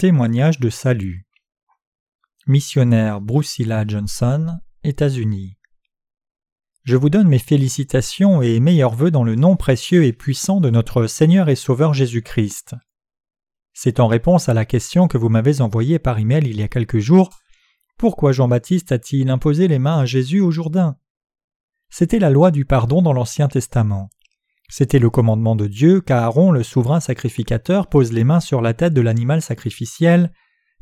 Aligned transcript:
Témoignage 0.00 0.58
de 0.60 0.70
salut. 0.70 1.26
Missionnaire 2.46 3.20
Brucilla 3.20 3.84
Johnson, 3.86 4.58
États-Unis. 4.82 5.58
Je 6.84 6.96
vous 6.96 7.10
donne 7.10 7.28
mes 7.28 7.38
félicitations 7.38 8.40
et 8.40 8.60
meilleurs 8.60 8.94
vœux 8.94 9.10
dans 9.10 9.24
le 9.24 9.34
nom 9.34 9.56
précieux 9.56 10.04
et 10.04 10.14
puissant 10.14 10.62
de 10.62 10.70
notre 10.70 11.06
Seigneur 11.06 11.50
et 11.50 11.54
Sauveur 11.54 11.92
Jésus-Christ. 11.92 12.76
C'est 13.74 14.00
en 14.00 14.06
réponse 14.06 14.48
à 14.48 14.54
la 14.54 14.64
question 14.64 15.06
que 15.06 15.18
vous 15.18 15.28
m'avez 15.28 15.60
envoyée 15.60 15.98
par 15.98 16.18
email 16.18 16.46
il 16.46 16.58
y 16.58 16.62
a 16.62 16.68
quelques 16.68 17.00
jours 17.00 17.38
Pourquoi 17.98 18.32
Jean-Baptiste 18.32 18.92
a-t-il 18.92 19.28
imposé 19.28 19.68
les 19.68 19.78
mains 19.78 19.98
à 19.98 20.06
Jésus 20.06 20.40
au 20.40 20.50
Jourdain? 20.50 20.96
C'était 21.90 22.20
la 22.20 22.30
loi 22.30 22.50
du 22.50 22.64
pardon 22.64 23.02
dans 23.02 23.12
l'Ancien 23.12 23.48
Testament. 23.48 24.08
C'était 24.70 25.00
le 25.00 25.10
commandement 25.10 25.56
de 25.56 25.66
Dieu 25.66 26.00
qu'Aaron, 26.00 26.52
le 26.52 26.62
souverain 26.62 27.00
sacrificateur, 27.00 27.88
pose 27.88 28.12
les 28.12 28.22
mains 28.22 28.38
sur 28.38 28.62
la 28.62 28.72
tête 28.72 28.94
de 28.94 29.00
l'animal 29.00 29.42
sacrificiel 29.42 30.32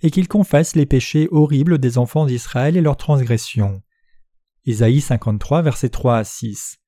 et 0.02 0.10
qu'il 0.10 0.28
confesse 0.28 0.76
les 0.76 0.84
péchés 0.84 1.26
horribles 1.30 1.78
des 1.78 1.96
enfants 1.96 2.26
d'Israël 2.26 2.76
et 2.76 2.82
leurs 2.82 2.98
transgressions. 2.98 3.82
Isaïe 4.66 5.00
53, 5.00 5.62
versets 5.62 5.88
3 5.88 6.18
à 6.18 6.24
6. 6.24 6.78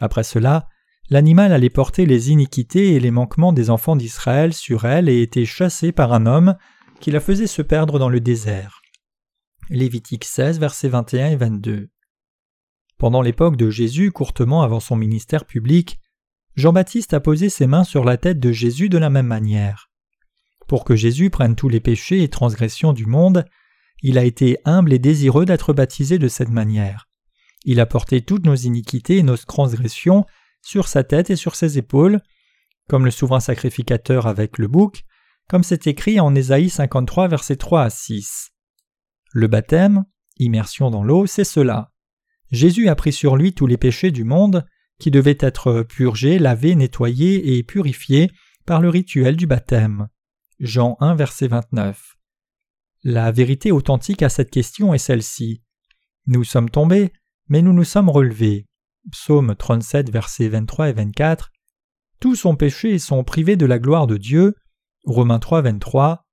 Après 0.00 0.24
cela, 0.24 0.68
l'animal 1.10 1.52
allait 1.52 1.68
porter 1.68 2.06
les 2.06 2.30
iniquités 2.30 2.94
et 2.94 3.00
les 3.00 3.10
manquements 3.10 3.52
des 3.52 3.68
enfants 3.68 3.94
d'Israël 3.94 4.54
sur 4.54 4.86
elle 4.86 5.10
et 5.10 5.20
était 5.20 5.44
chassé 5.44 5.92
par 5.92 6.14
un 6.14 6.24
homme 6.24 6.56
qui 7.00 7.10
la 7.10 7.20
faisait 7.20 7.46
se 7.46 7.60
perdre 7.60 7.98
dans 7.98 8.08
le 8.08 8.20
désert. 8.20 8.80
Lévitique 9.68 10.24
16, 10.24 10.58
versets 10.58 10.88
21 10.88 11.30
et 11.30 11.36
22. 11.36 11.90
Pendant 12.96 13.20
l'époque 13.20 13.56
de 13.56 13.68
Jésus, 13.68 14.12
courtement 14.12 14.62
avant 14.62 14.80
son 14.80 14.96
ministère 14.96 15.44
public, 15.44 15.98
Jean-Baptiste 16.54 17.14
a 17.14 17.20
posé 17.20 17.48
ses 17.48 17.66
mains 17.66 17.84
sur 17.84 18.04
la 18.04 18.16
tête 18.16 18.38
de 18.38 18.52
Jésus 18.52 18.88
de 18.88 18.98
la 18.98 19.10
même 19.10 19.26
manière. 19.26 19.90
Pour 20.68 20.84
que 20.84 20.96
Jésus 20.96 21.30
prenne 21.30 21.56
tous 21.56 21.68
les 21.68 21.80
péchés 21.80 22.22
et 22.22 22.28
transgressions 22.28 22.92
du 22.92 23.06
monde, 23.06 23.44
il 24.02 24.18
a 24.18 24.24
été 24.24 24.58
humble 24.64 24.92
et 24.92 24.98
désireux 24.98 25.44
d'être 25.44 25.72
baptisé 25.72 26.18
de 26.18 26.28
cette 26.28 26.50
manière. 26.50 27.08
Il 27.64 27.80
a 27.80 27.86
porté 27.86 28.20
toutes 28.20 28.44
nos 28.44 28.54
iniquités 28.54 29.18
et 29.18 29.22
nos 29.22 29.36
transgressions 29.36 30.26
sur 30.60 30.88
sa 30.88 31.04
tête 31.04 31.30
et 31.30 31.36
sur 31.36 31.54
ses 31.54 31.78
épaules, 31.78 32.20
comme 32.88 33.04
le 33.04 33.10
souverain 33.10 33.40
sacrificateur 33.40 34.26
avec 34.26 34.58
le 34.58 34.68
bouc, 34.68 35.04
comme 35.48 35.62
c'est 35.62 35.86
écrit 35.86 36.20
en 36.20 36.34
Ésaïe 36.34 36.70
53 36.70 37.28
versets 37.28 37.56
3 37.56 37.82
à 37.82 37.90
6. 37.90 38.50
Le 39.32 39.46
baptême, 39.46 40.04
immersion 40.38 40.90
dans 40.90 41.04
l'eau, 41.04 41.26
c'est 41.26 41.44
cela. 41.44 41.92
Jésus 42.50 42.88
a 42.88 42.96
pris 42.96 43.12
sur 43.12 43.36
lui 43.36 43.54
tous 43.54 43.66
les 43.66 43.78
péchés 43.78 44.10
du 44.10 44.24
monde, 44.24 44.66
qui 44.98 45.10
devait 45.10 45.38
être 45.40 45.82
purgé, 45.82 46.38
lavé, 46.38 46.74
nettoyé 46.74 47.56
et 47.56 47.62
purifié 47.62 48.30
par 48.66 48.80
le 48.80 48.88
rituel 48.88 49.36
du 49.36 49.46
baptême. 49.46 50.08
Jean 50.60 50.96
1 51.00 51.14
verset 51.14 51.48
29. 51.48 52.16
La 53.04 53.32
vérité 53.32 53.72
authentique 53.72 54.22
à 54.22 54.28
cette 54.28 54.50
question 54.50 54.94
est 54.94 54.98
celle-ci. 54.98 55.62
Nous 56.26 56.44
sommes 56.44 56.70
tombés, 56.70 57.12
mais 57.48 57.62
nous 57.62 57.72
nous 57.72 57.84
sommes 57.84 58.08
relevés. 58.08 58.68
Psaume 59.10 59.56
37 59.56 60.10
versets 60.10 60.48
23 60.48 60.90
et 60.90 60.92
24. 60.92 61.50
Tous 62.20 62.44
ont 62.44 62.54
péché 62.54 62.90
et 62.90 62.98
sont 63.00 63.24
privés 63.24 63.56
de 63.56 63.66
la 63.66 63.80
gloire 63.80 64.06
de 64.06 64.16
Dieu. 64.16 64.54
Romains 65.04 65.40
3 65.40 65.62
23. 65.62 66.24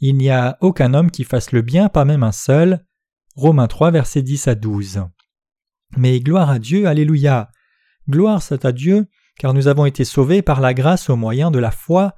Il 0.00 0.16
n'y 0.18 0.28
a 0.28 0.58
aucun 0.60 0.92
homme 0.92 1.10
qui 1.10 1.24
fasse 1.24 1.52
le 1.52 1.62
bien, 1.62 1.88
pas 1.88 2.04
même 2.04 2.22
un 2.22 2.32
seul. 2.32 2.84
Romains 3.34 3.68
3 3.68 3.90
versets 3.90 4.22
10 4.22 4.48
à 4.48 4.54
12. 4.54 5.04
Mais 5.96 6.20
gloire 6.20 6.50
à 6.50 6.58
Dieu, 6.58 6.86
Alléluia. 6.86 7.50
Gloire 8.08 8.42
soit 8.42 8.64
à 8.64 8.72
Dieu, 8.72 9.06
car 9.38 9.52
nous 9.52 9.68
avons 9.68 9.84
été 9.84 10.04
sauvés 10.04 10.40
par 10.40 10.60
la 10.60 10.72
grâce 10.72 11.10
au 11.10 11.16
moyen 11.16 11.50
de 11.50 11.58
la 11.58 11.70
foi. 11.70 12.14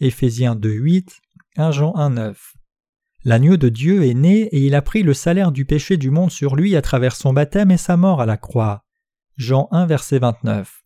Éphésiens 0.00 0.54
2, 0.54 0.70
8, 0.70 1.20
1 1.56 1.70
Jean 1.72 1.96
1, 1.96 2.10
9. 2.10 2.54
L'agneau 3.24 3.56
de 3.56 3.68
Dieu 3.68 4.04
est 4.04 4.14
né 4.14 4.42
et 4.52 4.60
il 4.60 4.74
a 4.74 4.82
pris 4.82 5.02
le 5.02 5.14
salaire 5.14 5.52
du 5.52 5.64
péché 5.64 5.96
du 5.96 6.10
monde 6.10 6.30
sur 6.30 6.56
lui 6.56 6.76
à 6.76 6.82
travers 6.82 7.16
son 7.16 7.32
baptême 7.32 7.70
et 7.70 7.76
sa 7.76 7.96
mort 7.96 8.20
à 8.20 8.26
la 8.26 8.36
croix. 8.36 8.84
Jean 9.36 9.68
1, 9.72 9.86
verset 9.86 10.18
29. 10.18 10.82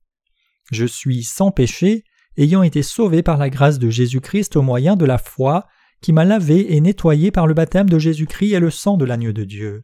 Je 0.72 0.84
suis 0.84 1.22
sans 1.22 1.50
péché, 1.50 2.04
ayant 2.36 2.62
été 2.62 2.82
sauvé 2.82 3.22
par 3.22 3.36
la 3.36 3.50
grâce 3.50 3.78
de 3.78 3.90
Jésus-Christ 3.90 4.56
au 4.56 4.62
moyen 4.62 4.96
de 4.96 5.04
la 5.04 5.18
foi, 5.18 5.66
qui 6.00 6.12
m'a 6.12 6.24
lavé 6.24 6.74
et 6.74 6.80
nettoyé 6.80 7.30
par 7.30 7.46
le 7.46 7.54
baptême 7.54 7.88
de 7.88 7.98
Jésus-Christ 7.98 8.52
et 8.52 8.60
le 8.60 8.70
sang 8.70 8.96
de 8.96 9.04
l'agneau 9.04 9.32
de 9.32 9.44
Dieu. 9.44 9.80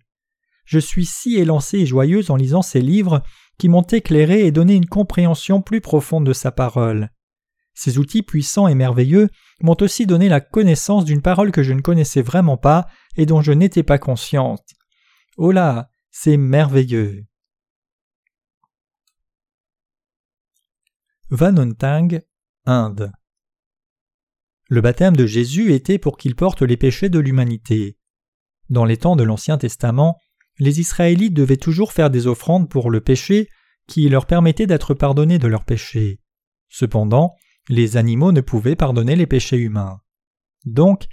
Je 0.64 0.78
suis 0.78 1.06
si 1.06 1.36
élancé 1.36 1.78
et 1.78 1.86
joyeuse 1.86 2.30
en 2.30 2.36
lisant 2.36 2.62
ces 2.62 2.80
livres 2.80 3.22
qui 3.58 3.68
m'ont 3.68 3.82
éclairé 3.82 4.46
et 4.46 4.52
donné 4.52 4.74
une 4.74 4.86
compréhension 4.86 5.62
plus 5.62 5.80
profonde 5.80 6.26
de 6.26 6.32
sa 6.32 6.50
parole. 6.52 7.10
Ces 7.74 7.98
outils 7.98 8.22
puissants 8.22 8.68
et 8.68 8.74
merveilleux 8.74 9.28
m'ont 9.60 9.76
aussi 9.80 10.06
donné 10.06 10.28
la 10.28 10.40
connaissance 10.40 11.04
d'une 11.04 11.22
parole 11.22 11.52
que 11.52 11.62
je 11.62 11.72
ne 11.72 11.80
connaissais 11.80 12.22
vraiment 12.22 12.56
pas 12.56 12.86
et 13.16 13.26
dont 13.26 13.40
je 13.40 13.52
n'étais 13.52 13.82
pas 13.82 13.98
consciente. 13.98 14.66
Oh 15.36 15.52
là, 15.52 15.88
c'est 16.10 16.36
merveilleux. 16.36 17.24
Vanontang, 21.30 22.20
Inde. 22.66 23.10
Le 24.68 24.80
baptême 24.80 25.16
de 25.16 25.26
Jésus 25.26 25.72
était 25.72 25.98
pour 25.98 26.18
qu'il 26.18 26.36
porte 26.36 26.62
les 26.62 26.76
péchés 26.76 27.08
de 27.08 27.18
l'humanité. 27.18 27.96
Dans 28.68 28.84
les 28.84 28.98
temps 28.98 29.16
de 29.16 29.22
l'Ancien 29.22 29.58
Testament, 29.58 30.18
les 30.58 30.80
Israélites 30.80 31.34
devaient 31.34 31.56
toujours 31.56 31.92
faire 31.92 32.10
des 32.10 32.26
offrandes 32.26 32.68
pour 32.68 32.90
le 32.90 33.00
péché 33.00 33.48
qui 33.86 34.08
leur 34.08 34.26
permettaient 34.26 34.66
d'être 34.66 34.94
pardonnés 34.94 35.38
de 35.38 35.48
leurs 35.48 35.64
péchés. 35.64 36.20
Cependant, 36.68 37.34
les 37.68 37.96
animaux 37.96 38.32
ne 38.32 38.40
pouvaient 38.40 38.76
pardonner 38.76 39.16
les 39.16 39.26
péchés 39.26 39.58
humains. 39.58 40.00
Donc, 40.64 41.06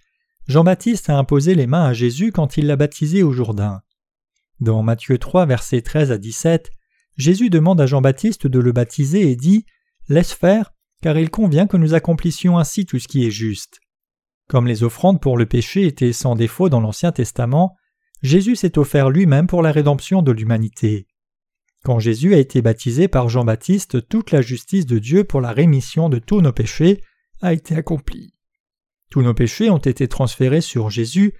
Jean-Baptiste 0.47 1.09
a 1.09 1.17
imposé 1.17 1.55
les 1.55 1.67
mains 1.67 1.85
à 1.85 1.94
Jésus 1.94 2.31
quand 2.31 2.57
il 2.57 2.67
l'a 2.67 2.75
baptisé 2.75 3.23
au 3.23 3.31
Jourdain. 3.31 3.81
Dans 4.59 4.83
Matthieu 4.83 5.17
3, 5.17 5.45
versets 5.45 5.81
13 5.81 6.11
à 6.11 6.17
17, 6.17 6.69
Jésus 7.17 7.50
demande 7.50 7.81
à 7.81 7.85
Jean-Baptiste 7.85 8.47
de 8.47 8.59
le 8.59 8.71
baptiser 8.71 9.29
et 9.29 9.35
dit 9.35 9.66
Laisse 10.07 10.33
faire, 10.33 10.71
car 11.01 11.17
il 11.17 11.29
convient 11.29 11.67
que 11.67 11.77
nous 11.77 11.94
accomplissions 11.94 12.57
ainsi 12.57 12.85
tout 12.85 13.00
ce 13.00 13.07
qui 13.07 13.25
est 13.25 13.31
juste. 13.31 13.79
Comme 14.47 14.67
les 14.67 14.83
offrandes 14.83 15.21
pour 15.21 15.38
le 15.38 15.45
péché 15.45 15.85
étaient 15.85 16.13
sans 16.13 16.35
défaut 16.35 16.69
dans 16.69 16.81
l'Ancien 16.81 17.11
Testament, 17.11 17.75
Jésus 18.22 18.56
s'est 18.56 18.78
offert 18.78 19.09
lui-même 19.09 19.47
pour 19.47 19.62
la 19.62 19.72
rédemption 19.72 20.22
de 20.22 20.31
l'humanité. 20.31 21.07
Quand 21.84 22.00
Jésus 22.00 22.34
a 22.34 22.40
été 22.40 22.62
baptisé 22.62 23.07
par 23.07 23.30
Jean-Baptiste, 23.30 24.07
toute 24.09 24.31
la 24.31 24.41
justice 24.41 24.85
de 24.85 25.00
Dieu 25.00 25.24
pour 25.24 25.40
la 25.40 25.53
rémission 25.53 26.09
de 26.09 26.19
tous 26.19 26.41
nos 26.41 26.52
péchés 26.52 27.02
a 27.41 27.53
été 27.53 27.75
accomplie. 27.75 28.34
Tous 29.09 29.22
nos 29.22 29.34
péchés 29.34 29.69
ont 29.69 29.78
été 29.78 30.07
transférés 30.07 30.62
sur 30.62 30.90
Jésus, 30.90 31.34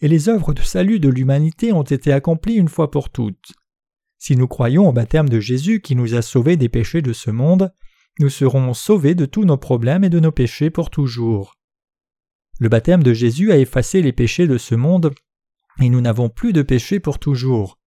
et 0.00 0.08
les 0.08 0.28
œuvres 0.28 0.52
de 0.52 0.60
salut 0.60 1.00
de 1.00 1.08
l'humanité 1.08 1.72
ont 1.72 1.82
été 1.82 2.12
accomplies 2.12 2.56
une 2.56 2.68
fois 2.68 2.90
pour 2.90 3.08
toutes. 3.08 3.52
Si 4.18 4.36
nous 4.36 4.46
croyons 4.46 4.88
au 4.88 4.92
baptême 4.92 5.28
de 5.28 5.40
Jésus 5.40 5.80
qui 5.80 5.96
nous 5.96 6.14
a 6.14 6.20
sauvés 6.20 6.56
des 6.56 6.68
péchés 6.68 7.00
de 7.00 7.14
ce 7.14 7.30
monde, 7.30 7.72
nous 8.18 8.28
serons 8.28 8.74
sauvés 8.74 9.14
de 9.14 9.26
tous 9.26 9.44
nos 9.44 9.56
problèmes 9.56 10.04
et 10.04 10.10
de 10.10 10.20
nos 10.20 10.32
péchés 10.32 10.70
pour 10.70 10.90
toujours. 10.90 11.54
Le 12.58 12.68
baptême 12.68 13.02
de 13.02 13.12
Jésus 13.12 13.52
a 13.52 13.58
effacé 13.58 14.02
les 14.02 14.12
péchés 14.12 14.46
de 14.46 14.58
ce 14.58 14.74
monde 14.74 15.14
et 15.80 15.88
nous 15.88 16.00
n'avons 16.00 16.28
plus 16.28 16.52
de 16.52 16.62
péché 16.62 17.00
pour 17.00 17.18
toujours. 17.18 17.78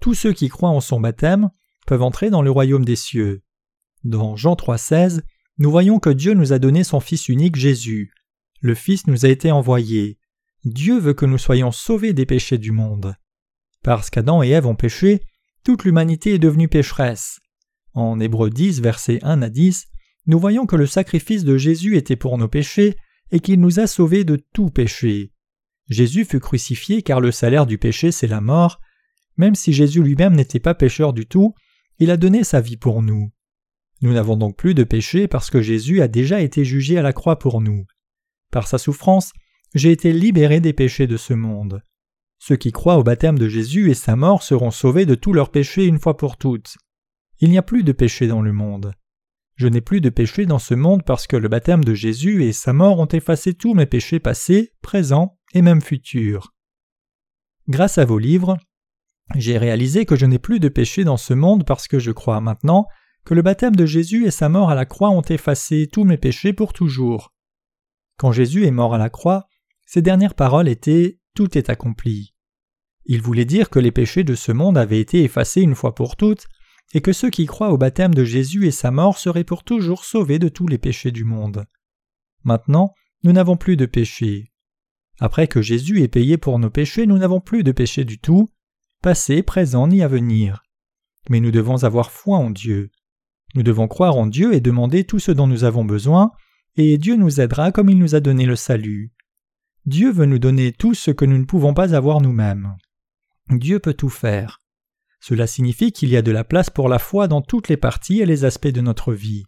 Tous 0.00 0.14
ceux 0.14 0.32
qui 0.32 0.48
croient 0.48 0.70
en 0.70 0.80
son 0.80 1.00
baptême 1.00 1.50
peuvent 1.86 2.02
entrer 2.02 2.30
dans 2.30 2.42
le 2.42 2.50
royaume 2.50 2.84
des 2.84 2.96
cieux. 2.96 3.42
Dans 4.04 4.36
Jean 4.36 4.54
3,16, 4.54 5.22
nous 5.58 5.70
voyons 5.70 5.98
que 5.98 6.10
Dieu 6.10 6.34
nous 6.34 6.52
a 6.52 6.58
donné 6.58 6.84
son 6.84 7.00
Fils 7.00 7.28
unique 7.28 7.56
Jésus. 7.56 8.12
Le 8.60 8.74
Fils 8.74 9.06
nous 9.06 9.24
a 9.24 9.28
été 9.28 9.50
envoyé. 9.50 10.18
Dieu 10.64 10.98
veut 10.98 11.14
que 11.14 11.26
nous 11.26 11.38
soyons 11.38 11.72
sauvés 11.72 12.12
des 12.12 12.26
péchés 12.26 12.58
du 12.58 12.72
monde. 12.72 13.14
Parce 13.82 14.10
qu'Adam 14.10 14.42
et 14.42 14.48
Ève 14.48 14.66
ont 14.66 14.74
péché, 14.74 15.20
toute 15.62 15.84
l'humanité 15.84 16.34
est 16.34 16.38
devenue 16.38 16.68
pécheresse. 16.68 17.40
En 17.92 18.18
Hébreux 18.18 18.50
10, 18.50 18.80
versets 18.80 19.18
1 19.22 19.42
à 19.42 19.50
10, 19.50 19.86
nous 20.26 20.38
voyons 20.38 20.66
que 20.66 20.76
le 20.76 20.86
sacrifice 20.86 21.44
de 21.44 21.58
Jésus 21.58 21.96
était 21.96 22.16
pour 22.16 22.38
nos 22.38 22.48
péchés 22.48 22.96
et 23.30 23.40
qu'il 23.40 23.60
nous 23.60 23.78
a 23.78 23.86
sauvés 23.86 24.24
de 24.24 24.36
tout 24.54 24.70
péché. 24.70 25.33
Jésus 25.88 26.24
fut 26.24 26.40
crucifié 26.40 27.02
car 27.02 27.20
le 27.20 27.30
salaire 27.30 27.66
du 27.66 27.78
péché 27.78 28.12
c'est 28.12 28.26
la 28.26 28.40
mort. 28.40 28.80
Même 29.36 29.54
si 29.54 29.72
Jésus 29.72 30.02
lui-même 30.02 30.34
n'était 30.34 30.60
pas 30.60 30.74
pécheur 30.74 31.12
du 31.12 31.26
tout, 31.26 31.54
il 31.98 32.10
a 32.10 32.16
donné 32.16 32.44
sa 32.44 32.60
vie 32.60 32.76
pour 32.76 33.02
nous. 33.02 33.30
Nous 34.00 34.12
n'avons 34.12 34.36
donc 34.36 34.56
plus 34.56 34.74
de 34.74 34.84
péché 34.84 35.28
parce 35.28 35.50
que 35.50 35.62
Jésus 35.62 36.02
a 36.02 36.08
déjà 36.08 36.40
été 36.40 36.64
jugé 36.64 36.98
à 36.98 37.02
la 37.02 37.12
croix 37.12 37.38
pour 37.38 37.60
nous. 37.60 37.84
Par 38.50 38.66
sa 38.66 38.78
souffrance, 38.78 39.32
j'ai 39.74 39.90
été 39.90 40.12
libéré 40.12 40.60
des 40.60 40.72
péchés 40.72 41.06
de 41.06 41.16
ce 41.16 41.34
monde. 41.34 41.82
Ceux 42.38 42.56
qui 42.56 42.72
croient 42.72 42.98
au 42.98 43.02
baptême 43.02 43.38
de 43.38 43.48
Jésus 43.48 43.90
et 43.90 43.94
sa 43.94 44.16
mort 44.16 44.42
seront 44.42 44.70
sauvés 44.70 45.06
de 45.06 45.14
tous 45.14 45.32
leurs 45.32 45.50
péchés 45.50 45.86
une 45.86 45.98
fois 45.98 46.16
pour 46.16 46.36
toutes. 46.36 46.76
Il 47.40 47.50
n'y 47.50 47.58
a 47.58 47.62
plus 47.62 47.82
de 47.82 47.92
péché 47.92 48.26
dans 48.26 48.42
le 48.42 48.52
monde. 48.52 48.92
Je 49.56 49.68
n'ai 49.68 49.80
plus 49.80 50.00
de 50.00 50.10
péché 50.10 50.46
dans 50.46 50.58
ce 50.58 50.74
monde 50.74 51.04
parce 51.04 51.26
que 51.26 51.36
le 51.36 51.48
baptême 51.48 51.84
de 51.84 51.94
Jésus 51.94 52.44
et 52.44 52.52
sa 52.52 52.72
mort 52.72 52.98
ont 52.98 53.06
effacé 53.06 53.54
tous 53.54 53.74
mes 53.74 53.86
péchés 53.86 54.20
passés, 54.20 54.72
présents 54.82 55.38
et 55.54 55.62
même 55.62 55.80
futurs. 55.80 56.52
Grâce 57.68 57.96
à 57.98 58.04
vos 58.04 58.18
livres, 58.18 58.58
j'ai 59.34 59.56
réalisé 59.56 60.04
que 60.04 60.16
je 60.16 60.26
n'ai 60.26 60.38
plus 60.38 60.60
de 60.60 60.68
péché 60.68 61.04
dans 61.04 61.16
ce 61.16 61.32
monde 61.32 61.64
parce 61.64 61.88
que 61.88 61.98
je 61.98 62.10
crois 62.10 62.40
maintenant 62.40 62.86
que 63.24 63.32
le 63.32 63.42
baptême 63.42 63.74
de 63.74 63.86
Jésus 63.86 64.26
et 64.26 64.30
sa 64.30 64.50
mort 64.50 64.70
à 64.70 64.74
la 64.74 64.84
croix 64.84 65.10
ont 65.10 65.22
effacé 65.22 65.88
tous 65.90 66.04
mes 66.04 66.18
péchés 66.18 66.52
pour 66.52 66.74
toujours. 66.74 67.32
Quand 68.18 68.32
Jésus 68.32 68.66
est 68.66 68.70
mort 68.70 68.94
à 68.94 68.98
la 68.98 69.10
croix, 69.10 69.48
Ces 69.86 70.02
dernières 70.02 70.34
paroles 70.34 70.68
étaient 70.68 71.18
Tout 71.34 71.58
est 71.58 71.68
accompli. 71.68 72.34
Il 73.04 73.20
voulait 73.20 73.44
dire 73.44 73.68
que 73.68 73.78
les 73.78 73.92
péchés 73.92 74.24
de 74.24 74.34
ce 74.34 74.50
monde 74.50 74.78
avaient 74.78 75.00
été 75.00 75.22
effacés 75.24 75.60
une 75.60 75.74
fois 75.74 75.94
pour 75.94 76.16
toutes, 76.16 76.46
et 76.94 77.00
que 77.00 77.12
ceux 77.12 77.28
qui 77.28 77.44
croient 77.44 77.72
au 77.72 77.76
baptême 77.76 78.14
de 78.14 78.24
Jésus 78.24 78.66
et 78.66 78.70
sa 78.70 78.90
mort 78.90 79.18
seraient 79.18 79.44
pour 79.44 79.62
toujours 79.62 80.04
sauvés 80.04 80.38
de 80.38 80.48
tous 80.48 80.68
les 80.68 80.78
péchés 80.78 81.10
du 81.10 81.24
monde. 81.24 81.66
Maintenant, 82.44 82.94
nous 83.24 83.32
n'avons 83.32 83.56
plus 83.56 83.76
de 83.76 83.86
péchés. 83.86 84.53
Après 85.20 85.46
que 85.46 85.62
Jésus 85.62 86.02
ait 86.02 86.08
payé 86.08 86.36
pour 86.38 86.58
nos 86.58 86.70
péchés, 86.70 87.06
nous 87.06 87.18
n'avons 87.18 87.40
plus 87.40 87.62
de 87.62 87.72
péchés 87.72 88.04
du 88.04 88.18
tout, 88.18 88.50
passé, 89.02 89.42
présent 89.42 89.86
ni 89.88 90.02
à 90.02 90.08
venir. 90.08 90.62
Mais 91.30 91.40
nous 91.40 91.50
devons 91.50 91.84
avoir 91.84 92.10
foi 92.10 92.38
en 92.38 92.50
Dieu. 92.50 92.90
Nous 93.54 93.62
devons 93.62 93.86
croire 93.86 94.16
en 94.16 94.26
Dieu 94.26 94.52
et 94.52 94.60
demander 94.60 95.04
tout 95.04 95.20
ce 95.20 95.30
dont 95.30 95.46
nous 95.46 95.64
avons 95.64 95.84
besoin, 95.84 96.32
et 96.76 96.98
Dieu 96.98 97.16
nous 97.16 97.40
aidera 97.40 97.70
comme 97.70 97.88
il 97.88 97.98
nous 97.98 98.14
a 98.14 98.20
donné 98.20 98.46
le 98.46 98.56
salut. 98.56 99.12
Dieu 99.86 100.10
veut 100.10 100.26
nous 100.26 100.38
donner 100.38 100.72
tout 100.72 100.94
ce 100.94 101.10
que 101.10 101.24
nous 101.24 101.38
ne 101.38 101.44
pouvons 101.44 101.74
pas 101.74 101.94
avoir 101.94 102.20
nous-mêmes. 102.20 102.74
Dieu 103.50 103.78
peut 103.78 103.94
tout 103.94 104.08
faire. 104.08 104.60
Cela 105.20 105.46
signifie 105.46 105.92
qu'il 105.92 106.08
y 106.08 106.16
a 106.16 106.22
de 106.22 106.32
la 106.32 106.44
place 106.44 106.70
pour 106.70 106.88
la 106.88 106.98
foi 106.98 107.28
dans 107.28 107.42
toutes 107.42 107.68
les 107.68 107.76
parties 107.76 108.20
et 108.20 108.26
les 108.26 108.44
aspects 108.44 108.66
de 108.66 108.80
notre 108.80 109.12
vie. 109.12 109.44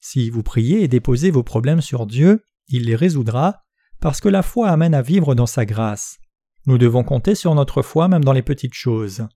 Si 0.00 0.30
vous 0.30 0.42
priez 0.42 0.82
et 0.82 0.88
déposez 0.88 1.30
vos 1.30 1.42
problèmes 1.42 1.80
sur 1.80 2.06
Dieu, 2.06 2.44
il 2.68 2.84
les 2.84 2.96
résoudra, 2.96 3.65
parce 4.00 4.20
que 4.20 4.28
la 4.28 4.42
foi 4.42 4.68
amène 4.68 4.94
à 4.94 5.02
vivre 5.02 5.34
dans 5.34 5.46
sa 5.46 5.64
grâce. 5.64 6.18
Nous 6.66 6.78
devons 6.78 7.04
compter 7.04 7.34
sur 7.34 7.54
notre 7.54 7.82
foi 7.82 8.08
même 8.08 8.24
dans 8.24 8.32
les 8.32 8.42
petites 8.42 8.74
choses. 8.74 9.26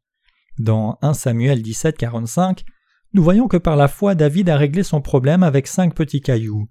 Dans 0.59 0.99
1 1.03 1.15
Samuel 1.15 1.63
17, 1.63 1.97
45, 1.97 2.65
nous 3.13 3.23
voyons 3.23 3.49
que 3.49 3.57
par 3.57 3.77
la 3.77 3.89
foi 3.89 4.15
David 4.15 4.49
a 4.49 4.57
réglé 4.57 4.83
son 4.83 5.01
problème 5.01 5.43
avec 5.43 5.67
cinq 5.67 5.95
petits 5.95 6.21
cailloux. 6.21 6.69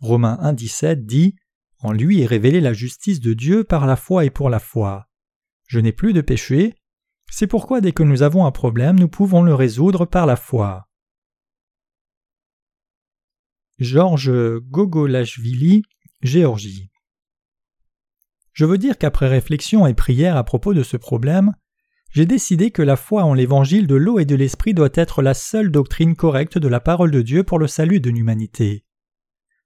Romains 0.00 0.38
1, 0.40 0.52
17 0.52 1.06
dit 1.06 1.36
En 1.80 1.92
lui 1.92 2.20
est 2.20 2.26
révélée 2.26 2.60
la 2.60 2.72
justice 2.72 3.20
de 3.20 3.34
Dieu 3.34 3.64
par 3.64 3.86
la 3.86 3.96
foi 3.96 4.24
et 4.24 4.30
pour 4.30 4.50
la 4.50 4.58
foi. 4.58 5.06
Je 5.66 5.80
n'ai 5.80 5.92
plus 5.92 6.12
de 6.12 6.20
péché. 6.20 6.74
C'est 7.30 7.46
pourquoi 7.46 7.80
dès 7.80 7.92
que 7.92 8.02
nous 8.02 8.22
avons 8.22 8.46
un 8.46 8.52
problème, 8.52 8.98
nous 8.98 9.08
pouvons 9.08 9.42
le 9.42 9.54
résoudre 9.54 10.04
par 10.04 10.26
la 10.26 10.36
foi. 10.36 10.86
Georges 13.78 14.60
Gogolashvili, 14.60 15.82
Géorgie. 16.22 16.90
Je 18.56 18.64
veux 18.64 18.78
dire 18.78 18.96
qu'après 18.96 19.28
réflexion 19.28 19.86
et 19.86 19.92
prière 19.92 20.34
à 20.34 20.42
propos 20.42 20.72
de 20.72 20.82
ce 20.82 20.96
problème, 20.96 21.52
j'ai 22.10 22.24
décidé 22.24 22.70
que 22.70 22.80
la 22.80 22.96
foi 22.96 23.22
en 23.22 23.34
l'évangile 23.34 23.86
de 23.86 23.96
l'eau 23.96 24.18
et 24.18 24.24
de 24.24 24.34
l'esprit 24.34 24.72
doit 24.72 24.88
être 24.94 25.20
la 25.20 25.34
seule 25.34 25.70
doctrine 25.70 26.16
correcte 26.16 26.56
de 26.56 26.66
la 26.66 26.80
parole 26.80 27.10
de 27.10 27.20
Dieu 27.20 27.42
pour 27.42 27.58
le 27.58 27.66
salut 27.66 28.00
de 28.00 28.08
l'humanité. 28.08 28.86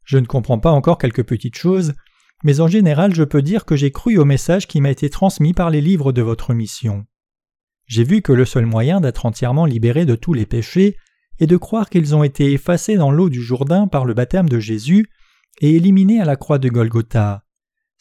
Je 0.02 0.18
ne 0.18 0.26
comprends 0.26 0.58
pas 0.58 0.72
encore 0.72 0.98
quelques 0.98 1.22
petites 1.22 1.56
choses, 1.56 1.94
mais 2.42 2.58
en 2.58 2.66
général 2.66 3.14
je 3.14 3.22
peux 3.22 3.42
dire 3.42 3.64
que 3.64 3.76
j'ai 3.76 3.92
cru 3.92 4.18
au 4.18 4.24
message 4.24 4.66
qui 4.66 4.80
m'a 4.80 4.90
été 4.90 5.08
transmis 5.08 5.54
par 5.54 5.70
les 5.70 5.80
livres 5.80 6.10
de 6.10 6.22
votre 6.22 6.52
mission. 6.52 7.06
J'ai 7.86 8.02
vu 8.02 8.22
que 8.22 8.32
le 8.32 8.44
seul 8.44 8.66
moyen 8.66 9.00
d'être 9.00 9.24
entièrement 9.24 9.66
libéré 9.66 10.04
de 10.04 10.16
tous 10.16 10.34
les 10.34 10.46
péchés 10.46 10.96
est 11.38 11.46
de 11.46 11.56
croire 11.56 11.90
qu'ils 11.90 12.16
ont 12.16 12.24
été 12.24 12.50
effacés 12.50 12.96
dans 12.96 13.12
l'eau 13.12 13.30
du 13.30 13.40
Jourdain 13.40 13.86
par 13.86 14.04
le 14.04 14.14
baptême 14.14 14.48
de 14.48 14.58
Jésus 14.58 15.06
et 15.60 15.76
éliminés 15.76 16.20
à 16.20 16.24
la 16.24 16.34
croix 16.34 16.58
de 16.58 16.68
Golgotha. 16.68 17.44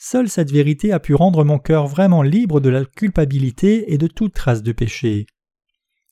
Seule 0.02 0.30
cette 0.30 0.50
vérité 0.50 0.94
a 0.94 1.00
pu 1.02 1.14
rendre 1.14 1.44
mon 1.44 1.60
cœur 1.60 1.86
vraiment 1.86 2.24
libre 2.24 2.62
de 2.62 2.70
la 2.70 2.86
culpabilité 2.86 3.92
et 3.92 3.98
de 3.98 4.08
toute 4.08 4.34
trace 4.34 4.64
de 4.64 4.72
péché. 4.72 5.26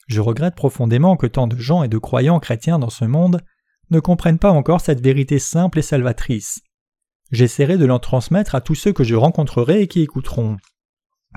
Je 0.07 0.19
regrette 0.19 0.55
profondément 0.55 1.15
que 1.15 1.25
tant 1.25 1.47
de 1.47 1.55
gens 1.55 1.83
et 1.83 1.87
de 1.87 1.97
croyants 1.97 2.41
chrétiens 2.41 2.79
dans 2.79 2.89
ce 2.89 3.05
monde 3.05 3.39
ne 3.89 4.01
comprennent 4.01 4.39
pas 4.39 4.51
encore 4.51 4.81
cette 4.81 4.99
vérité 4.99 5.39
simple 5.39 5.79
et 5.79 5.83
salvatrice. 5.83 6.59
J'essaierai 7.31 7.77
de 7.77 7.85
l'en 7.85 7.99
transmettre 7.99 8.55
à 8.55 8.61
tous 8.61 8.75
ceux 8.75 8.91
que 8.91 9.05
je 9.05 9.15
rencontrerai 9.15 9.83
et 9.83 9.87
qui 9.87 10.01
écouteront. 10.01 10.57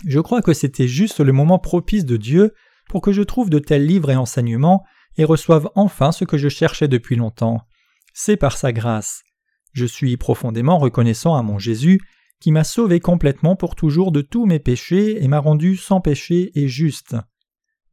Je 0.05 0.19
crois 0.19 0.43
que 0.43 0.52
c'était 0.52 0.88
juste 0.88 1.20
le 1.20 1.32
moment 1.32 1.61
propice 1.61 2.05
de 2.05 2.17
Dieu 2.17 2.52
pour 2.88 3.00
que 3.00 3.12
je 3.12 3.23
trouve 3.23 3.49
de 3.49 3.61
tels 3.61 3.87
livres 3.87 4.11
et 4.11 4.17
enseignements 4.17 4.85
et 5.19 5.25
reçoive 5.25 5.70
enfin 5.76 6.11
ce 6.11 6.25
que 6.25 6.37
je 6.37 6.49
cherchais 6.49 6.88
depuis 6.88 7.14
longtemps. 7.14 7.61
C'est 8.12 8.37
par 8.37 8.56
sa 8.56 8.73
grâce. 8.73 9.23
Je 9.73 9.87
suis 9.87 10.17
profondément 10.17 10.79
reconnaissant 10.79 11.37
à 11.37 11.43
mon 11.43 11.61
Jésus 11.61 12.00
qui 12.40 12.52
m'a 12.52 12.64
sauvé 12.64 13.00
complètement 13.00 13.54
pour 13.54 13.76
toujours 13.76 14.12
de 14.12 14.22
tous 14.22 14.46
mes 14.46 14.58
péchés 14.58 15.22
et 15.22 15.28
m'a 15.28 15.38
rendu 15.38 15.76
sans 15.76 16.00
péché 16.00 16.50
et 16.54 16.69
juste. 16.69 17.16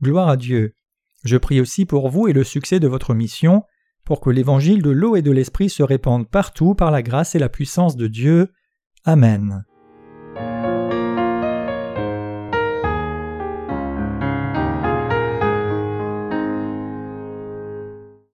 Gloire 0.01 0.29
à 0.29 0.38
Dieu. 0.38 0.73
Je 1.23 1.38
prie 1.38 1.59
aussi 1.59 1.85
pour 1.85 2.09
vous 2.09 2.27
et 2.27 2.33
le 2.33 2.44
succès 2.44 2.79
de 2.79 2.88
votre 2.88 3.13
mission, 3.13 3.63
pour 4.05 4.21
que 4.21 4.29
l'évangile 4.29 4.81
de 4.81 4.89
l'eau 4.89 5.17
et 5.17 5.21
de 5.21 5.31
l'esprit 5.31 5.69
se 5.69 5.83
répande 5.83 6.29
partout 6.29 6.75
par 6.75 6.91
la 6.91 7.03
grâce 7.03 7.35
et 7.35 7.39
la 7.39 7.49
puissance 7.49 7.97
de 7.97 8.07
Dieu. 8.07 8.53
Amen. 9.03 9.67